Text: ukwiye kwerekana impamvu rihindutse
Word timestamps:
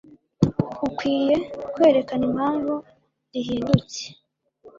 ukwiye 0.87 1.35
kwerekana 1.73 2.23
impamvu 2.29 2.73
rihindutse 3.33 4.01